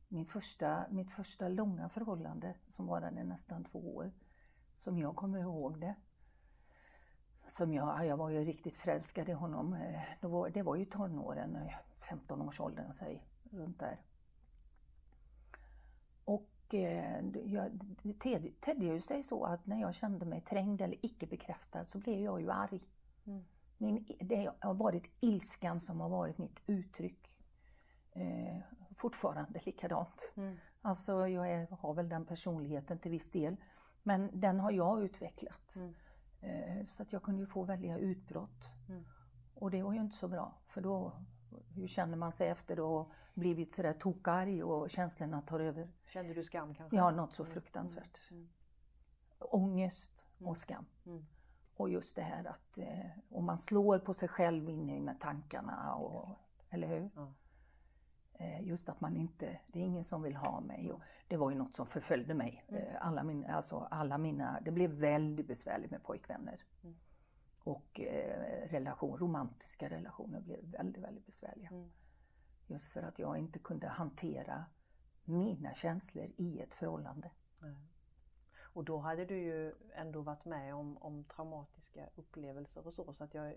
min 0.08 0.26
första, 0.26 0.86
mitt 0.90 1.12
första 1.12 1.48
långa 1.48 1.88
förhållande 1.88 2.54
som 2.68 2.86
varade 2.86 3.24
nästan 3.24 3.64
två 3.64 3.96
år, 3.96 4.12
som 4.78 4.98
jag 4.98 5.16
kommer 5.16 5.38
ihåg 5.38 5.80
det. 5.80 5.94
Som 7.48 7.72
jag, 7.74 8.06
jag 8.06 8.16
var 8.16 8.30
ju 8.30 8.44
riktigt 8.44 8.76
förälskad 8.76 9.28
i 9.28 9.32
honom. 9.32 9.72
eh, 9.74 10.00
Det 10.20 10.26
var, 10.28 10.50
det 10.50 10.62
var 10.62 10.76
ju 10.76 10.84
tonåren, 10.84 11.56
eh, 11.56 11.74
15-årsåldern 12.00 12.92
säg, 12.92 13.26
runt 13.50 13.78
där. 13.80 14.00
Och 16.24 16.74
eh, 16.74 17.24
jag, 17.44 17.70
det 18.02 18.12
tedde, 18.20 18.50
tedde 18.60 18.84
ju 18.84 19.00
sig 19.00 19.22
så 19.22 19.44
att 19.44 19.66
när 19.66 19.80
jag 19.80 19.94
kände 19.94 20.26
mig 20.26 20.40
trängd 20.40 20.80
eller 20.80 21.06
icke 21.06 21.26
bekräftad 21.26 21.84
så 21.86 21.98
blev 21.98 22.20
jag 22.20 22.40
ju 22.40 22.50
arg. 22.50 22.80
Mm. 23.26 23.44
Min, 23.78 24.06
det 24.20 24.52
har 24.60 24.74
varit 24.74 25.10
ilskan 25.20 25.80
som 25.80 26.00
har 26.00 26.08
varit 26.08 26.38
mitt 26.38 26.60
uttryck. 26.66 27.36
Eh, 28.12 28.58
fortfarande 28.96 29.60
likadant. 29.64 30.32
Mm. 30.36 30.56
Alltså 30.82 31.28
jag 31.28 31.50
är, 31.50 31.66
har 31.70 31.94
väl 31.94 32.08
den 32.08 32.26
personligheten 32.26 32.98
till 32.98 33.10
viss 33.10 33.30
del. 33.30 33.56
Men 34.02 34.40
den 34.40 34.60
har 34.60 34.70
jag 34.70 35.02
utvecklat. 35.02 35.74
Mm. 35.76 35.94
Eh, 36.40 36.84
Så 36.84 37.02
att 37.02 37.12
jag 37.12 37.22
kunde 37.22 37.40
ju 37.40 37.46
få 37.46 37.62
väldiga 37.64 37.98
utbrott. 37.98 38.64
Mm. 38.88 39.04
Och 39.54 39.70
det 39.70 39.82
var 39.82 39.92
ju 39.92 40.00
inte 40.00 40.16
så 40.16 40.28
bra, 40.28 40.58
för 40.66 40.80
då, 40.80 41.12
hur 41.74 41.86
känner 41.86 42.16
man 42.16 42.32
sig 42.32 42.48
efter 42.48 42.76
då 42.76 43.12
blivit 43.34 43.72
sådär 43.72 43.92
tokarg 43.92 44.62
och 44.62 44.90
känslorna 44.90 45.42
tar 45.42 45.60
över? 45.60 45.88
Kände 46.06 46.34
du 46.34 46.44
skam 46.44 46.74
kanske? 46.74 46.96
Ja, 46.96 47.10
något 47.10 47.32
så 47.32 47.42
Mm, 47.42 47.52
fruktansvärt. 47.52 48.30
Mm. 48.30 48.48
Ångest 49.38 50.26
Mm. 50.38 50.48
och 50.48 50.58
skam. 50.58 50.84
Mm. 51.06 51.26
Och 51.78 51.90
just 51.90 52.16
det 52.16 52.22
här 52.22 52.44
att 52.44 52.78
eh, 52.78 53.06
om 53.30 53.44
man 53.44 53.58
slår 53.58 53.98
på 53.98 54.14
sig 54.14 54.28
själv 54.28 54.68
inne 54.68 55.00
med 55.00 55.20
tankarna, 55.20 55.94
och, 55.94 56.28
eller 56.70 56.88
hur? 56.88 57.10
Ja. 57.14 57.34
Eh, 58.32 58.62
just 58.62 58.88
att 58.88 59.00
man 59.00 59.16
inte, 59.16 59.60
det 59.66 59.78
är 59.78 59.84
ingen 59.84 60.04
som 60.04 60.22
vill 60.22 60.36
ha 60.36 60.60
mig. 60.60 60.92
Och 60.92 61.00
det 61.28 61.36
var 61.36 61.50
ju 61.50 61.56
något 61.56 61.74
som 61.74 61.86
förföljde 61.86 62.34
mig. 62.34 62.64
Mm. 62.68 62.82
Eh, 62.82 63.06
alla, 63.06 63.22
min, 63.22 63.46
alltså 63.46 63.88
alla 63.90 64.18
mina, 64.18 64.60
det 64.60 64.70
blev 64.70 64.90
väldigt 64.90 65.46
besvärligt 65.46 65.90
med 65.90 66.02
pojkvänner. 66.02 66.64
Mm. 66.82 66.96
Och 67.58 68.00
eh, 68.00 68.68
relation, 68.68 69.18
romantiska 69.18 69.88
relationer 69.88 70.40
blev 70.40 70.64
väldigt, 70.64 71.04
väldigt 71.04 71.26
besvärliga. 71.26 71.68
Mm. 71.68 71.90
Just 72.66 72.92
för 72.92 73.02
att 73.02 73.18
jag 73.18 73.38
inte 73.38 73.58
kunde 73.58 73.88
hantera 73.88 74.64
mina 75.24 75.74
känslor 75.74 76.30
i 76.36 76.60
ett 76.60 76.74
förhållande. 76.74 77.30
Och 78.72 78.84
då 78.84 78.98
hade 78.98 79.24
du 79.24 79.36
ju 79.38 79.74
ändå 79.94 80.20
varit 80.20 80.44
med 80.44 80.74
om, 80.74 80.96
om 80.98 81.24
traumatiska 81.24 82.08
upplevelser 82.16 82.86
och 82.86 82.92
så, 82.92 83.12
så 83.12 83.24
att 83.24 83.34
jag, 83.34 83.54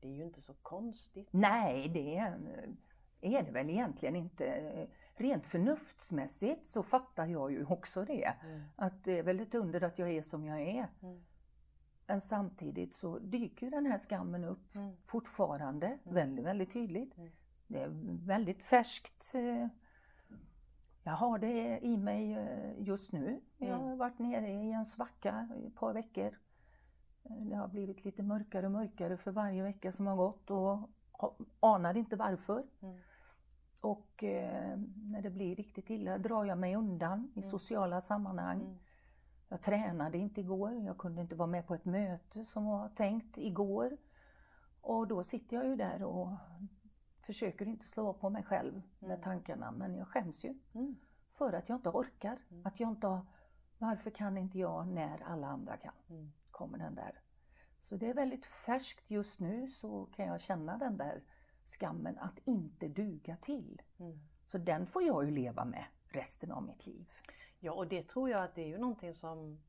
det 0.00 0.08
är 0.08 0.12
ju 0.12 0.24
inte 0.24 0.42
så 0.42 0.54
konstigt. 0.54 1.28
Nej, 1.30 1.88
det 1.88 2.16
är, 2.16 2.38
är 3.20 3.42
det 3.42 3.50
väl 3.50 3.70
egentligen 3.70 4.16
inte. 4.16 4.88
Rent 5.16 5.46
förnuftsmässigt 5.46 6.66
så 6.66 6.82
fattar 6.82 7.26
jag 7.26 7.52
ju 7.52 7.66
också 7.66 8.04
det. 8.04 8.34
Mm. 8.44 8.62
Att 8.76 9.04
det 9.04 9.18
är 9.18 9.22
väl 9.22 9.40
ett 9.40 9.54
under 9.54 9.84
att 9.84 9.98
jag 9.98 10.10
är 10.10 10.22
som 10.22 10.44
jag 10.44 10.60
är. 10.60 10.88
Mm. 11.02 11.24
Men 12.06 12.20
samtidigt 12.20 12.94
så 12.94 13.18
dyker 13.18 13.70
den 13.70 13.86
här 13.86 13.98
skammen 13.98 14.44
upp 14.44 14.74
Mm. 14.74 14.96
fortfarande 15.04 15.98
väldigt, 16.02 16.44
väldigt 16.44 16.72
tydligt. 16.72 17.16
Mm. 17.16 17.30
Det 17.66 17.78
är 17.82 17.88
väldigt 18.26 18.62
färskt. 18.62 19.34
Jag 21.02 21.12
har 21.12 21.38
det 21.38 21.78
i 21.82 21.96
mig 21.96 22.32
eh, 22.32 22.72
just 22.78 23.12
nu. 23.12 23.40
Jag 23.58 23.73
har 24.00 24.06
Mm. 24.06 24.12
varit 24.12 24.18
nere 24.18 24.50
i 24.52 24.72
en 24.72 24.84
svacka 24.84 25.48
i 25.62 25.66
ett 25.66 25.74
par 25.74 25.92
veckor. 25.94 26.38
Eh, 27.24 27.36
Det 27.36 27.56
har 27.56 27.68
blivit 27.68 28.04
lite 28.04 28.22
mörkare 28.22 28.66
och 28.66 28.72
mörkare 28.72 29.16
för 29.16 29.30
varje 29.32 29.62
vecka 29.62 29.92
som 29.92 30.06
har 30.06 30.16
gått 30.16 30.50
och 30.50 30.90
anar 31.60 31.96
inte 31.96 32.16
varför. 32.16 32.66
Mm. 32.82 32.96
Och 33.80 34.24
eh, 34.24 34.78
när 34.96 35.22
det 35.22 35.30
blir 35.30 35.56
riktigt 35.56 35.90
illa 35.90 36.18
drar 36.18 36.44
jag 36.44 36.58
mig 36.58 36.76
undan 36.76 37.32
i 37.34 37.42
sociala 37.42 38.00
sammanhang. 38.00 38.60
Mm. 38.60 38.78
Jag 39.48 39.60
tränade 39.62 40.18
inte 40.18 40.40
igår, 40.40 40.72
jag 40.74 40.98
kunde 40.98 41.20
inte 41.20 41.36
vara 41.36 41.46
med 41.46 41.66
på 41.66 41.74
ett 41.74 41.84
möte 41.84 42.44
som 42.44 42.64
var 42.66 42.88
tänkt 42.88 43.38
igår. 43.38 43.96
Och 44.80 45.08
då 45.08 45.22
sitter 45.24 45.56
jag 45.56 45.66
ju 45.66 45.76
där 45.76 46.02
och 46.02 46.28
försöker 47.20 47.68
inte 47.68 47.86
slå 47.86 48.12
på 48.12 48.30
mig 48.30 48.42
själv 48.42 48.82
med 48.98 49.10
Mm. 49.10 49.20
tankarna, 49.22 49.70
men 49.70 49.94
jag 49.96 50.08
skäms 50.08 50.44
ju 50.44 50.54
Mm. 50.74 50.96
för 51.32 51.52
att 51.52 51.68
jag 51.68 51.78
inte 51.78 51.88
orkar. 51.88 52.38
Mm. 52.50 52.66
Att 52.66 52.80
jag 52.80 52.90
inte 52.90 53.06
har, 53.06 53.26
varför 53.86 54.10
kan 54.10 54.38
inte 54.38 54.58
jag 54.58 54.88
när 54.88 55.22
alla 55.22 55.46
andra 55.46 55.76
kan? 55.76 55.94
Mm. 56.10 56.32
Kommer 56.50 56.78
den 56.78 56.94
där. 56.94 57.20
Så 57.82 57.96
det 57.96 58.06
är 58.08 58.14
väldigt 58.14 58.46
färskt 58.46 59.10
just 59.10 59.40
nu 59.40 59.68
så 59.68 60.06
kan 60.06 60.26
jag 60.26 60.40
känna 60.40 60.78
den 60.78 60.96
där 60.96 61.22
skammen 61.66 62.18
att 62.18 62.38
inte 62.44 62.88
duga 62.88 63.36
till. 63.36 63.82
Mm. 63.98 64.18
Så 64.46 64.58
den 64.58 64.86
får 64.86 65.02
jag 65.02 65.24
ju 65.24 65.30
leva 65.30 65.64
med 65.64 65.84
resten 66.08 66.52
av 66.52 66.62
mitt 66.62 66.86
liv. 66.86 67.10
Ja, 67.60 67.72
och 67.72 67.88
det 67.88 68.08
tror 68.08 68.30
jag 68.30 68.44
att 68.44 68.54
det 68.54 68.62
är 68.62 68.68
ju 68.68 68.78
någonting 68.78 69.14
som 69.14 69.60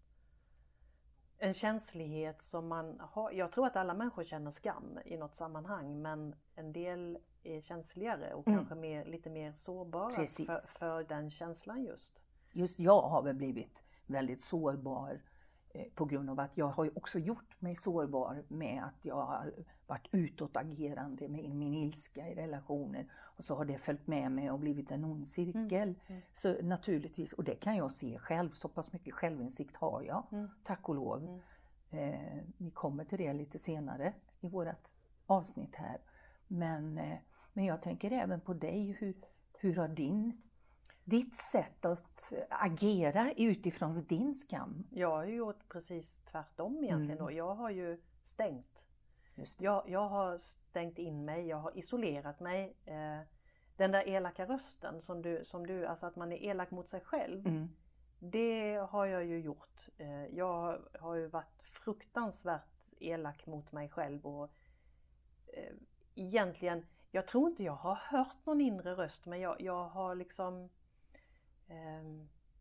en 1.37 1.53
känslighet 1.53 2.41
som 2.41 2.67
man 2.67 2.99
har. 2.99 3.31
Jag 3.31 3.51
tror 3.51 3.67
att 3.67 3.75
alla 3.75 3.93
människor 3.93 4.23
känner 4.23 4.51
skam 4.51 4.99
i 5.05 5.17
något 5.17 5.35
sammanhang 5.35 6.01
men 6.01 6.35
en 6.55 6.73
del 6.73 7.19
är 7.43 7.61
känsligare 7.61 8.33
och 8.33 8.47
Mm. 8.47 8.59
kanske 8.59 8.75
mer, 8.75 9.05
lite 9.05 9.29
mer 9.29 9.51
sårbara 9.53 10.11
för, 10.11 10.77
för 10.79 11.03
den 11.03 11.31
känslan 11.31 11.83
just. 11.83 12.19
Just 12.53 12.79
jag 12.79 13.01
har 13.01 13.21
väl 13.21 13.35
blivit 13.35 13.83
väldigt 14.07 14.41
sårbar 14.41 15.21
eh, 15.69 15.85
på 15.95 16.05
grund 16.05 16.29
av 16.29 16.39
att 16.39 16.57
jag 16.57 16.67
har 16.67 16.97
också 16.97 17.19
gjort 17.19 17.61
mig 17.61 17.75
sårbar 17.75 18.43
med 18.47 18.83
att 18.83 19.05
jag 19.05 19.15
har 19.25 19.53
varit 19.87 20.07
utåtagerande 20.11 21.27
med 21.27 21.55
min 21.55 21.73
ilska 21.73 22.27
i 22.27 22.35
relationer 22.35 23.11
och 23.37 23.43
så 23.43 23.55
har 23.55 23.65
det 23.65 23.77
följt 23.77 24.07
med 24.07 24.31
mig 24.31 24.51
och 24.51 24.59
blivit 24.59 24.91
en 24.91 25.05
ond 25.05 25.27
cirkel. 25.27 25.95
mm. 26.07 26.21
Så 26.33 26.61
naturligtvis, 26.61 27.33
och 27.33 27.43
det 27.43 27.55
kan 27.55 27.75
jag 27.75 27.91
se 27.91 28.19
själv, 28.19 28.51
så 28.53 28.67
pass 28.69 28.93
mycket 28.93 29.13
självinsikt 29.13 29.75
har 29.75 30.01
jag, 30.01 30.23
Mm. 30.31 30.47
tack 30.63 30.89
och 30.89 30.95
lov. 30.95 31.23
Mm. 31.23 31.39
Eh, 32.13 32.43
vi 32.57 32.71
kommer 32.71 33.05
till 33.05 33.17
det 33.17 33.33
lite 33.33 33.57
senare 33.59 34.13
i 34.41 34.49
vårt 34.49 34.93
avsnitt 35.25 35.75
här. 35.75 35.97
Men, 36.47 36.97
eh, 36.97 37.17
men 37.53 37.65
jag 37.65 37.81
tänker 37.81 38.11
även 38.11 38.41
på 38.41 38.53
dig, 38.53 38.91
hur, 38.99 39.15
hur 39.59 39.75
har 39.75 39.87
din, 39.87 40.41
ditt 41.05 41.35
sätt 41.35 41.85
att 41.85 42.33
agera 42.49 43.31
utifrån 43.37 44.03
din 44.03 44.35
skam? 44.35 44.87
Jag 44.91 45.09
har 45.11 45.25
ju 45.25 45.35
gjort 45.35 45.69
precis 45.69 46.21
tvärtom 46.21 46.83
egentligen 46.83 47.17
Mm. 47.17 47.25
då. 47.25 47.31
Jag 47.31 47.55
har 47.55 47.69
ju 47.69 48.01
stängt. 48.23 48.85
Jag, 49.59 49.89
jag 49.89 50.09
har 50.09 50.37
stängt 50.37 50.97
in 50.99 51.25
mig, 51.25 51.47
jag 51.47 51.57
har 51.57 51.77
isolerat 51.77 52.39
mig. 52.39 52.75
Eh, 52.85 53.19
den 53.77 53.91
där 53.91 54.07
elaka 54.07 54.45
rösten 54.45 55.01
som 55.01 55.21
du, 55.21 55.45
som 55.45 55.67
du, 55.67 55.85
alltså 55.85 56.05
att 56.05 56.15
man 56.15 56.31
är 56.31 56.37
elak 56.43 56.71
mot 56.71 56.89
sig 56.89 57.01
själv. 57.01 57.47
Mm. 57.47 57.69
Det 58.19 58.75
har 58.89 59.05
jag 59.05 59.25
ju 59.25 59.39
gjort. 59.39 59.87
Eh, 59.97 60.25
Jag 60.25 60.79
har 60.99 61.15
ju 61.15 61.27
varit 61.27 61.61
fruktansvärt 61.63 62.67
elak 62.99 63.45
mot 63.45 63.71
mig 63.71 63.89
själv 63.89 64.25
och 64.25 64.49
eh, 65.47 65.73
egentligen, 66.15 66.85
jag 67.11 67.27
tror 67.27 67.49
inte 67.49 67.63
jag 67.63 67.75
har 67.75 67.95
hört 67.95 68.45
någon 68.45 68.61
inre 68.61 68.95
röst 68.95 69.25
men 69.25 69.39
jag, 69.39 69.61
jag 69.61 69.87
har 69.87 70.15
liksom 70.15 70.69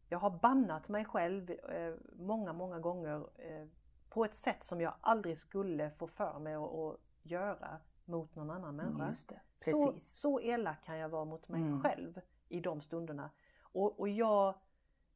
Jag 0.09 0.19
har 0.19 0.31
bannat 0.31 0.89
mig 0.89 1.05
själv 1.05 1.51
eh, 1.51 1.95
många, 2.13 2.53
många 2.53 2.79
gånger 2.79 3.27
eh, 3.37 3.67
på 4.09 4.25
ett 4.25 4.35
sätt 4.35 4.65
som 4.65 4.81
jag 4.81 4.95
aldrig 5.01 5.39
skulle 5.39 5.91
få 5.91 6.07
för 6.07 6.39
mig 6.39 6.55
att, 6.55 7.01
göra 7.23 7.81
mot 8.05 8.35
någon 8.35 8.51
annan 8.51 8.77
människa. 8.77 9.09
Just 9.09 9.29
det, 9.29 9.41
Så, 9.61 9.87
precis. 9.87 10.21
så 10.21 10.41
elak 10.41 10.85
kan 10.85 10.99
jag 10.99 11.09
vara 11.09 11.25
mot 11.25 11.49
mig 11.49 11.61
Mm. 11.63 11.83
själv 11.83 12.21
i 12.49 12.61
de 12.61 12.81
stunderna. 12.81 13.31
Och, 13.63 14.01
och 14.01 14.09
jag, 14.09 14.55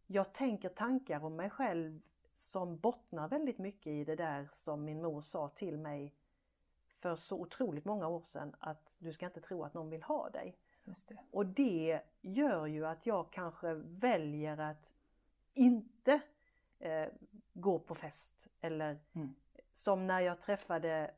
jag 0.07 0.33
tänker 0.35 0.69
tankar 0.69 1.25
om 1.25 1.37
mig 1.37 1.51
själv 1.51 2.01
som 2.35 2.79
bottnar 2.79 3.29
väldigt 3.29 3.59
mycket 3.59 3.87
i 3.87 4.05
det 4.05 4.17
där 4.17 4.49
som 4.53 4.85
min 4.85 5.03
mor 5.03 5.21
sa 5.21 5.49
till 5.49 5.79
mig 5.79 6.15
för 6.89 7.15
så 7.15 7.41
otroligt 7.41 7.85
många 7.85 8.09
år 8.09 8.21
sedan 8.23 8.55
att 8.59 8.97
du 8.99 9.13
ska 9.13 9.27
inte 9.27 9.41
tro 9.41 9.65
att 9.65 9.75
någon 9.75 9.91
vill 9.91 10.03
ha 10.03 10.31
dig. 10.31 10.59
Det. 11.09 11.19
Och 11.31 11.47
det 11.47 12.01
gör 12.21 12.67
ju 12.67 12.87
att 12.87 13.07
jag 13.07 13.33
kanske 13.33 13.75
väljer 13.75 14.59
att 14.59 14.95
inte 15.55 16.21
eh, 16.79 17.07
gå 17.53 17.79
på 17.79 17.95
fest 17.95 18.49
eller 18.61 18.99
Mm. 19.15 19.35
som 19.73 20.07
när 20.07 20.21
jag 20.21 20.41
träffade 20.41 21.15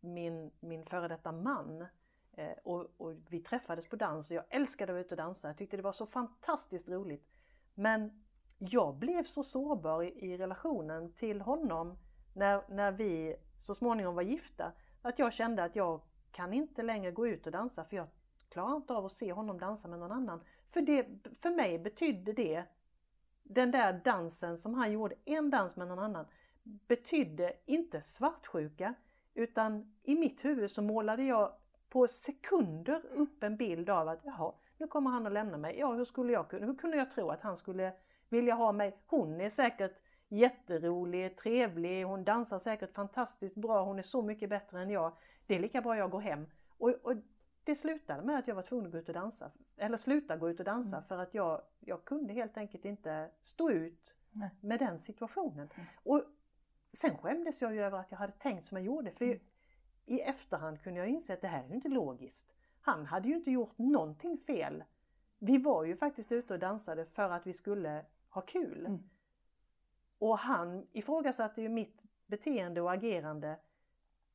min, 0.00 0.50
min 0.60 0.84
före 0.84 1.08
detta 1.08 1.32
man 1.32 1.86
eh, 2.32 2.52
och, 2.64 2.86
och 2.96 3.14
vi 3.28 3.40
träffades 3.40 3.88
på 3.88 3.96
dans 3.96 4.30
och 4.30 4.36
jag 4.36 4.44
älskade 4.50 4.92
att 4.92 4.94
vara 4.94 5.04
ute 5.04 5.14
och 5.14 5.16
dansa. 5.16 5.48
Jag 5.48 5.56
tyckte 5.56 5.76
det 5.76 5.82
var 5.82 5.92
så 5.92 6.06
fantastiskt 6.06 6.88
roligt. 6.88 7.28
Men 7.74 8.22
jag 8.58 8.94
blev 8.94 9.24
så 9.24 9.42
sårbar 9.42 10.02
i, 10.02 10.32
i 10.32 10.36
relationen 10.38 11.12
till 11.12 11.40
honom 11.40 11.98
när, 12.34 12.62
när 12.68 12.92
vi 12.92 13.36
så 13.60 13.74
småningom 13.74 14.14
var 14.14 14.22
gifta 14.22 14.72
att 15.02 15.18
jag 15.18 15.32
kände 15.32 15.64
att 15.64 15.76
jag 15.76 16.00
kan 16.30 16.52
inte 16.52 16.82
längre 16.82 17.10
gå 17.10 17.26
ut 17.26 17.46
och 17.46 17.52
dansa 17.52 17.84
för 17.84 17.96
jag 17.96 18.06
klarar 18.50 18.76
inte 18.76 18.94
av 18.94 19.04
att 19.04 19.12
se 19.12 19.32
honom 19.32 19.58
dansa 19.58 19.88
med 19.88 19.98
någon 19.98 20.12
annan. 20.12 20.40
För, 20.70 20.80
det, 20.80 21.06
för 21.42 21.50
mig 21.50 21.78
betydde 21.78 22.32
det, 22.32 22.64
den 23.42 23.70
där 23.70 24.00
dansen 24.04 24.58
som 24.58 24.74
han 24.74 24.92
gjorde, 24.92 25.14
en 25.24 25.50
dans 25.50 25.76
med 25.76 25.88
någon 25.88 25.98
annan, 25.98 26.26
betydde 26.62 27.52
inte 27.66 28.02
svartsjuka 28.02 28.94
utan 29.34 29.94
i 30.02 30.14
mitt 30.14 30.44
huvud 30.44 30.70
så 30.70 30.82
målade 30.82 31.22
jag 31.22 31.52
på 31.88 32.06
sekunder 32.06 33.02
upp 33.10 33.42
en 33.42 33.56
bild 33.56 33.90
av 33.90 34.08
att 34.08 34.20
jaha, 34.24 34.52
nu 34.78 34.86
kommer 34.86 35.10
han 35.10 35.26
att 35.26 35.32
lämna 35.32 35.56
mig. 35.56 35.78
Ja, 35.78 35.92
hur 35.92 36.04
skulle 36.04 36.32
jag 36.32 36.48
kunna, 36.48 36.66
hur 36.66 36.74
kunde 36.74 36.96
jag 36.96 37.10
tro 37.10 37.30
att 37.30 37.42
han 37.42 37.56
skulle 37.56 37.92
vilja 38.28 38.54
ha 38.54 38.72
mig? 38.72 38.98
Hon 39.06 39.40
är 39.40 39.50
säkert 39.50 40.02
jätterolig, 40.28 41.36
trevlig, 41.36 42.04
hon 42.04 42.24
dansar 42.24 42.58
säkert 42.58 42.94
fantastiskt 42.94 43.56
bra, 43.56 43.84
hon 43.84 43.98
är 43.98 44.02
så 44.02 44.22
mycket 44.22 44.50
bättre 44.50 44.80
än 44.80 44.90
jag. 44.90 45.12
Det 45.46 45.54
är 45.54 45.58
lika 45.58 45.80
bra 45.80 45.96
jag 45.96 46.10
går 46.10 46.20
hem. 46.20 46.46
Och, 46.78 46.88
och 46.88 47.14
det 47.64 47.74
slutade 47.74 48.22
med 48.22 48.38
att 48.38 48.48
jag 48.48 48.54
var 48.54 48.62
tvungen 48.62 48.86
att 48.86 48.92
gå 48.92 48.98
ut 48.98 49.08
och 49.08 49.14
dansa, 49.14 49.50
eller 49.76 49.96
sluta 49.96 50.36
gå 50.36 50.50
ut 50.50 50.58
och 50.58 50.64
dansa 50.64 50.96
Mm. 50.96 51.08
för 51.08 51.18
att 51.18 51.34
jag, 51.34 51.62
jag 51.80 52.04
kunde 52.04 52.32
helt 52.32 52.56
enkelt 52.56 52.84
inte 52.84 53.30
stå 53.42 53.70
ut 53.70 54.14
Nej. 54.32 54.50
med 54.60 54.78
den 54.78 54.98
situationen. 54.98 55.68
Mm. 55.74 55.86
Och 56.02 56.24
sen 56.92 57.16
skämdes 57.18 57.62
jag 57.62 57.74
ju 57.74 57.82
över 57.82 57.98
att 57.98 58.10
jag 58.10 58.18
hade 58.18 58.32
tänkt 58.32 58.68
som 58.68 58.76
jag 58.78 58.86
gjorde. 58.86 59.10
För 59.12 59.24
Mm. 59.24 59.40
i 60.06 60.20
efterhand 60.20 60.82
kunde 60.82 61.00
jag 61.00 61.08
inse 61.08 61.34
att 61.34 61.40
det 61.40 61.48
här 61.48 61.64
är 61.64 61.68
ju 61.68 61.74
inte 61.74 61.88
logiskt. 61.88 62.52
Han 62.80 63.06
hade 63.06 63.28
ju 63.28 63.34
inte 63.34 63.50
gjort 63.50 63.78
någonting 63.78 64.38
fel. 64.38 64.84
Vi 65.38 65.58
var 65.58 65.84
ju 65.84 65.96
faktiskt 65.96 66.32
ute 66.32 66.54
och 66.54 66.60
dansade 66.60 67.06
för 67.06 67.30
att 67.30 67.46
vi 67.46 67.52
skulle 67.52 68.04
ha 68.30 68.42
kul. 68.42 68.86
Mm. 68.86 69.10
Och 70.18 70.38
han 70.38 70.86
ifrågasatte 70.92 71.62
ju 71.62 71.68
mitt 71.68 72.02
beteende 72.26 72.80
och 72.80 72.92
agerande 72.92 73.58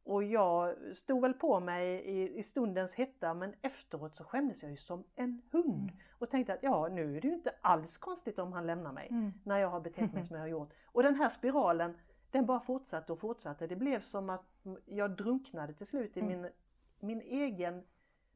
och 0.05 0.24
jag 0.24 0.75
stod 0.95 1.21
väl 1.21 1.33
på 1.33 1.59
mig 1.59 1.88
i, 1.95 2.38
i 2.38 2.43
stundens 2.43 2.93
hetta 2.95 3.33
men 3.33 3.53
efteråt 3.62 4.15
så 4.15 4.24
skämdes 4.24 4.62
jag 4.63 4.71
ju 4.71 4.77
som 4.77 5.03
en 5.15 5.41
hund 5.51 5.65
Mm. 5.89 5.95
och 6.19 6.29
tänkte 6.29 6.53
att 6.53 6.63
ja 6.63 6.88
nu 6.88 7.17
är 7.17 7.21
det 7.21 7.27
ju 7.27 7.33
inte 7.33 7.53
alls 7.62 7.97
konstigt 7.97 8.39
om 8.39 8.53
han 8.53 8.67
lämnar 8.67 8.91
mig 8.91 9.07
Mm. 9.12 9.33
när 9.43 9.57
jag 9.59 9.69
har 9.69 9.79
betett 9.79 10.13
mig 10.13 10.25
som 10.25 10.35
jag 10.35 10.43
har 10.43 10.47
gjort. 10.47 10.74
Och 10.85 11.03
den 11.03 11.15
här 11.15 11.29
spiralen 11.29 11.97
den 12.31 12.45
bara 12.45 12.59
fortsatte 12.59 13.13
och 13.13 13.19
fortsatte. 13.19 13.67
Det 13.67 13.75
blev 13.75 14.00
som 14.01 14.29
att 14.29 14.45
jag 14.85 15.12
drunknade 15.12 15.74
till 15.74 15.88
slut 15.88 16.17
i 16.17 16.19
Mm. 16.19 16.41
min, 16.41 16.51
min 17.00 17.21
egen, 17.21 17.83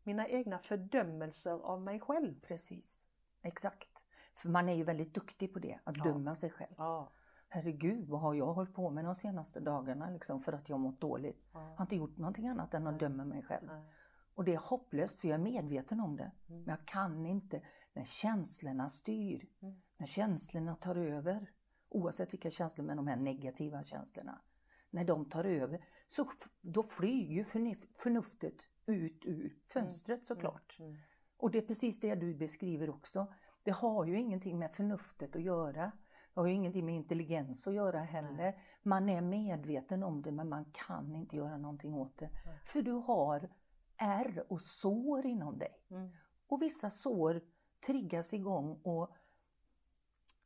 mina 0.04 0.28
egna 0.28 0.60
fördömelser 0.60 1.52
av 1.52 1.82
mig 1.82 2.00
själv. 2.00 2.40
Precis, 2.42 3.08
exakt. 3.42 3.90
För 4.36 4.50
man 4.50 4.70
är 4.70 4.74
ju 4.74 4.84
väldigt 4.84 5.14
duktig 5.14 5.54
på 5.54 5.60
det, 5.60 5.80
att 5.84 5.98
Ja. 5.98 6.04
döma 6.04 6.36
sig 6.36 6.50
själv. 6.50 6.74
Ja, 6.78 7.10
Herregud, 7.52 8.08
vad 8.10 8.20
har 8.22 8.34
jag 8.34 8.54
hållit 8.54 8.74
på 8.74 8.90
med 8.90 9.06
de 9.06 9.16
senaste 9.16 9.60
dagarna 9.60 10.10
liksom, 10.10 10.40
för 10.42 10.54
att 10.54 10.70
jag 10.70 10.80
mått 10.80 11.02
dåligt? 11.02 11.46
Jag 11.54 11.60
har 11.60 11.82
inte 11.82 11.96
gjort 11.96 12.18
någonting 12.18 12.48
annat 12.48 12.74
än 12.74 12.88
att 12.88 13.00
döma 13.00 13.26
mig 13.26 13.44
själv. 13.44 13.68
Nej. 13.68 13.94
Och 14.36 14.44
det 14.46 14.54
är 14.54 14.58
hopplöst 14.70 15.20
för 15.20 15.28
jag 15.28 15.40
är 15.40 15.44
medveten 15.44 16.00
om 16.00 16.16
det. 16.16 16.32
Mm. 16.50 16.64
Men 16.64 16.70
jag 16.78 16.86
kan 16.88 17.26
inte 17.26 17.62
när 17.94 18.04
känslorna 18.04 18.90
styr, 18.90 19.48
Mm. 19.62 19.82
när 19.98 20.06
känslorna 20.08 20.76
tar 20.76 20.96
över. 20.96 21.52
Oavsett 21.90 22.34
vilka 22.34 22.50
känslor, 22.50 22.86
men 22.86 22.98
de 22.98 23.08
här 23.08 23.16
negativa 23.16 23.84
känslorna. 23.84 24.42
När 24.90 25.06
de 25.06 25.26
tar 25.26 25.44
över, 25.44 25.86
så 26.08 26.30
då 26.62 26.84
flyger 26.84 27.36
ju 27.36 27.44
förnuf- 27.44 27.88
förnuftet 27.96 28.56
ut 28.86 29.26
ur 29.26 29.54
fönstret 29.74 30.26
såklart. 30.26 30.76
Mm. 30.80 30.92
Mm. 30.92 31.02
Och 31.38 31.52
det 31.52 31.58
är 31.58 31.62
precis 31.62 32.00
det 32.00 32.16
du 32.16 32.36
beskriver 32.36 32.90
också. 32.90 33.34
Det 33.64 33.72
har 33.72 34.06
ju 34.06 34.20
ingenting 34.20 34.60
med 34.60 34.72
förnuftet 34.72 35.36
att 35.36 35.42
göra. 35.42 35.92
Det 36.34 36.40
har 36.40 36.48
ju 36.48 36.54
ingenting 36.54 36.86
med 36.86 36.96
intelligens 36.96 37.68
att 37.68 37.74
göra 37.74 38.00
heller. 38.00 38.62
Man 38.84 39.10
är 39.10 39.22
medveten 39.22 40.04
om 40.04 40.22
det 40.22 40.32
men 40.32 40.50
man 40.50 40.66
kan 40.72 41.16
inte 41.16 41.36
göra 41.38 41.58
någonting 41.58 41.94
åt 41.94 42.18
det. 42.18 42.30
Nej. 42.46 42.60
För 42.66 42.82
du 42.82 42.92
har 42.92 43.50
ärr 43.98 44.44
och 44.52 44.62
sår 44.62 45.26
inom 45.26 45.58
dig. 45.60 45.84
Mm. 45.90 46.10
Och 46.48 46.62
vissa 46.62 46.90
sår 46.90 47.42
triggas 47.86 48.34
igång 48.34 48.80
och 48.84 49.10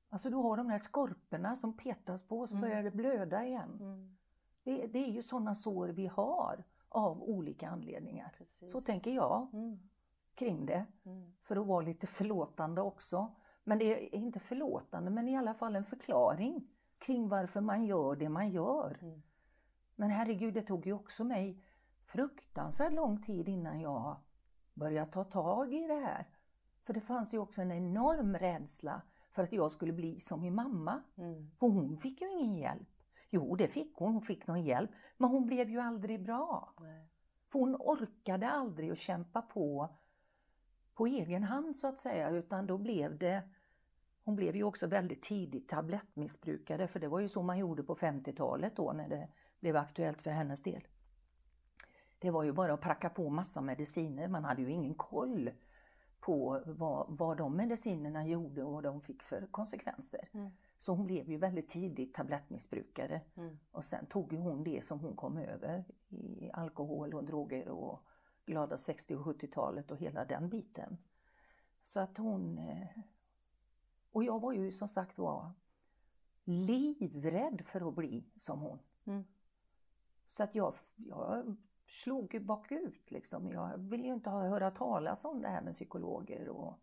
Alltså 0.09 0.29
du 0.29 0.35
har 0.35 0.57
de 0.57 0.69
här 0.69 0.77
skorporna 0.77 1.55
som 1.55 1.77
petas 1.77 2.27
på 2.27 2.39
och 2.39 2.49
så 2.49 2.55
Mm. 2.55 2.69
börjar 2.69 2.83
det 2.83 2.91
blöda 2.91 3.45
igen. 3.45 3.77
Mm. 3.79 4.17
Det, 4.63 4.87
det 4.87 4.99
är 4.99 5.11
ju 5.11 5.21
sådana 5.21 5.55
sår 5.55 5.87
vi 5.87 6.07
har 6.07 6.63
av 6.89 7.21
olika 7.23 7.69
anledningar. 7.69 8.35
Precis. 8.37 8.71
Så 8.71 8.81
tänker 8.81 9.11
jag 9.11 9.49
Mm. 9.53 9.79
kring 10.35 10.65
det 10.65 10.85
Mm. 11.05 11.33
för 11.41 11.55
att 11.55 11.67
vara 11.67 11.81
lite 11.85 12.07
förlåtande 12.07 12.81
också. 12.81 13.35
Men 13.63 13.79
det 13.79 13.85
är 13.85 14.15
inte 14.15 14.39
förlåtande, 14.39 15.11
men 15.11 15.27
i 15.27 15.37
alla 15.37 15.53
fall 15.53 15.75
en 15.75 15.83
förklaring 15.83 16.67
kring 16.97 17.29
varför 17.29 17.61
man 17.61 17.85
gör 17.85 18.15
det 18.15 18.29
man 18.29 18.49
gör. 18.49 18.99
Mm. 19.01 19.21
Men 19.95 20.09
herregud, 20.09 20.53
det 20.53 20.61
tog 20.61 20.85
ju 20.85 20.93
också 20.93 21.23
mig 21.23 21.63
fruktansvärt 22.05 22.93
lång 22.93 23.21
tid 23.21 23.49
innan 23.49 23.81
jag 23.81 24.17
började 24.73 25.11
ta 25.11 25.23
tag 25.23 25.73
i 25.73 25.87
det 25.87 25.99
här. 25.99 26.27
För 26.81 26.93
det 26.93 27.01
fanns 27.01 27.33
ju 27.33 27.37
också 27.37 27.61
en 27.61 27.71
enorm 27.71 28.35
rädsla 28.35 29.01
för 29.31 29.43
att 29.43 29.53
jag 29.53 29.71
skulle 29.71 29.93
bli 29.93 30.19
som 30.19 30.41
min 30.41 30.55
mamma. 30.55 31.01
Mm. 31.17 31.51
För 31.59 31.67
hon 31.67 31.97
fick 31.97 32.21
ju 32.21 32.31
ingen 32.31 32.57
hjälp. 32.57 32.89
Jo, 33.29 33.55
det 33.55 33.67
fick 33.67 33.95
hon, 33.95 34.13
hon 34.13 34.21
fick 34.21 34.47
någon 34.47 34.63
hjälp, 34.63 34.91
men 35.17 35.29
hon 35.29 35.45
blev 35.45 35.69
ju 35.69 35.79
aldrig 35.79 36.23
bra. 36.23 36.73
Nej. 36.79 37.09
För 37.51 37.59
hon 37.59 37.75
orkade 37.75 38.49
aldrig 38.49 38.91
att 38.91 38.97
kämpa 38.97 39.41
på 39.41 39.95
på 40.95 41.07
egen 41.07 41.43
hand 41.43 41.75
så 41.75 41.87
att 41.87 41.97
säga, 41.97 42.29
utan 42.29 42.67
då 42.67 42.77
blev 42.77 43.17
det 43.17 43.43
hon 44.25 44.35
blev 44.35 44.55
ju 44.55 44.63
också 44.63 44.87
väldigt 44.87 45.23
tidigt 45.23 45.69
tablettmissbrukare, 45.69 46.87
för 46.87 46.99
det 46.99 47.07
var 47.07 47.19
ju 47.19 47.27
så 47.27 47.43
man 47.43 47.59
gjorde 47.59 47.83
på 47.83 47.95
50-talet 47.95 48.75
då 48.75 48.93
när 48.93 49.09
det 49.09 49.27
blev 49.59 49.75
aktuellt 49.75 50.21
för 50.21 50.31
hennes 50.31 50.63
del. 50.63 50.87
Det 52.19 52.31
var 52.31 52.43
ju 52.43 52.51
bara 52.51 52.73
att 52.73 52.81
pracka 52.81 53.09
på 53.09 53.29
massa 53.29 53.61
mediciner, 53.61 54.27
man 54.27 54.43
hade 54.43 54.61
ju 54.61 54.71
ingen 54.71 54.93
koll 54.93 55.49
på 56.19 56.63
vad, 56.65 57.17
vad 57.17 57.37
de 57.37 57.57
medicinerna 57.57 58.27
gjorde 58.27 58.63
och 58.63 58.73
vad 58.73 58.83
de 58.83 59.01
fick 59.01 59.23
för 59.23 59.47
konsekvenser. 59.51 60.29
Mm. 60.33 60.51
Så 60.77 60.93
hon 60.93 61.07
blev 61.07 61.29
ju 61.29 61.37
väldigt 61.37 61.69
tidigt 61.69 62.13
tablettmissbrukare. 62.13 63.21
Mm. 63.35 63.59
Och 63.71 63.85
sen 63.85 64.05
tog 64.05 64.33
ju 64.33 64.39
hon 64.39 64.63
det 64.63 64.83
som 64.83 64.99
hon 64.99 65.15
kom 65.15 65.37
över 65.37 65.85
i 66.09 66.51
alkohol 66.53 67.13
och 67.13 67.23
droger 67.23 67.67
och 67.67 68.03
glada 68.45 68.77
60 68.77 69.15
och 69.15 69.25
70-talet 69.25 69.91
och 69.91 69.97
hela 69.97 70.25
den 70.25 70.49
biten. 70.49 70.97
Så 71.81 71.99
att 71.99 72.17
hon... 72.17 72.57
eh, 72.57 72.87
Och 74.11 74.23
jag 74.23 74.39
var 74.39 74.53
ju 74.53 74.71
som 74.71 74.87
sagt 74.87 75.17
var 75.17 75.51
livrädd 76.43 77.61
för 77.65 77.87
att 77.89 77.95
bli 77.95 78.23
som 78.35 78.59
hon. 78.61 78.79
Mm. 79.05 79.23
Så 80.27 80.43
att 80.43 80.55
jag, 80.55 80.73
jag 80.95 81.55
slog 81.87 82.33
ju 82.33 82.39
bakut 82.39 83.11
liksom. 83.11 83.51
Jag 83.51 83.77
ville 83.77 84.07
ju 84.07 84.13
inte 84.13 84.29
höra 84.29 84.71
talas 84.71 85.25
om 85.25 85.41
det 85.41 85.47
här 85.47 85.61
med 85.61 85.73
psykologer 85.73 86.49
och, 86.49 86.79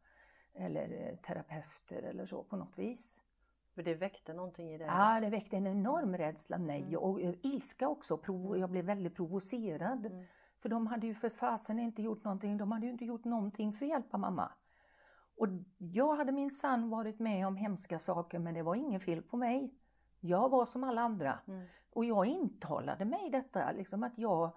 eller 0.55 1.09
eh, 1.09 1.16
terapeuter 1.16 2.03
eller 2.03 2.27
så 2.27 2.42
på 2.42 2.57
något 2.57 2.79
vis. 2.79 3.23
För 3.75 3.83
det 3.83 3.94
väckte 3.94 4.35
någonting 4.35 4.70
i 4.75 4.79
dig? 4.79 4.87
Ja, 4.87 5.20
det 5.20 5.31
väckte 5.31 5.57
en 5.57 5.66
enorm 5.66 6.16
rädsla, 6.16 6.59
nej, 6.59 6.83
Mm. 6.83 6.96
och 6.99 7.20
eh, 7.20 7.35
ilska 7.42 7.88
också. 7.88 8.16
Provo- 8.16 8.57
jag 8.57 8.70
blev 8.70 8.85
väldigt 8.85 9.14
provocerad. 9.16 10.07
Mm. 10.07 10.25
För 10.62 10.68
de 10.68 10.87
hade 10.87 11.07
ju 11.07 11.14
för 11.14 11.31
fasen 11.31 11.79
inte 11.79 12.03
gjort 12.03 12.25
någonting, 12.25 12.57
de 12.57 12.73
hade 12.73 12.87
ju 12.87 12.92
inte 12.92 13.05
gjort 13.05 13.25
någonting 13.25 13.73
för 13.73 13.85
att 13.85 13.90
hjälpa 13.90 14.18
mamma. 14.18 14.53
Och 15.37 15.49
jag 15.79 16.16
hade 16.16 16.33
minsann 16.33 16.90
varit 16.90 17.18
med 17.18 17.46
om 17.46 17.57
hemska 17.57 17.99
saker, 17.99 18.38
men 18.38 18.55
det 18.55 18.62
var 18.62 18.75
inget 18.75 19.03
fel 19.03 19.23
på 19.23 19.37
mig. 19.37 19.75
Jag 20.20 20.49
var 20.49 20.66
som 20.66 20.85
alla 20.85 21.01
andra. 21.01 21.38
Mm. 21.46 21.66
Och 21.92 22.05
jag 22.05 22.27
intalade 22.27 23.05
mig 23.05 23.31
detta, 23.31 23.73
liksom 23.73 24.03
att 24.03 24.18
jag, 24.18 24.51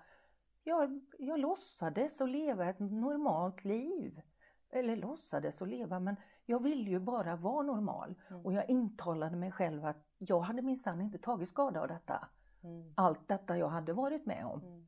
jag, 0.63 1.02
jag 1.20 1.39
låtsades 1.39 2.22
att 2.22 2.30
leva 2.30 2.70
ett 2.70 2.80
normalt 2.80 3.63
liv. 3.66 4.22
Eller 4.70 4.96
låtsades 4.96 5.62
att 5.62 5.68
leva, 5.68 6.00
men 6.00 6.16
jag 6.46 6.63
ville 6.63 6.89
ju 6.89 7.00
bara 7.00 7.36
vara 7.36 7.62
normal. 7.62 8.16
Mm. 8.30 8.46
Och 8.46 8.54
jag 8.54 8.70
intalade 8.70 9.36
mig 9.36 9.52
själv 9.52 9.86
att 9.86 10.06
jag 10.18 10.39
hade 10.39 10.62
minsann 10.62 11.02
inte 11.02 11.18
tagit 11.18 11.48
skada 11.48 11.82
av 11.82 11.88
detta. 11.88 12.28
Mm. 12.63 12.94
Allt 12.96 13.28
detta 13.28 13.58
jag 13.58 13.68
hade 13.68 13.94
varit 13.94 14.26
med 14.26 14.46
om. 14.46 14.86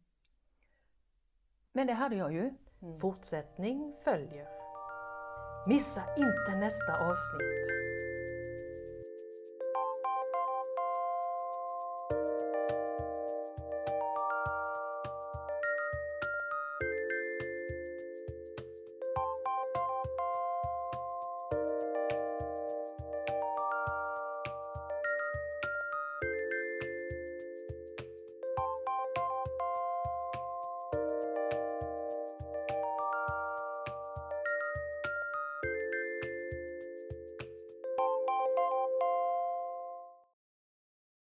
Men 1.75 1.87
det 1.87 1.93
hade 1.93 2.15
jag 2.15 2.33
ju. 2.33 2.39
Mm. 2.81 2.99
Fortsättning 2.99 3.93
följer. 4.03 4.47
Missa 5.67 6.01
inte 6.17 6.59
nästa 6.59 6.97
avsnitt. 6.97 7.67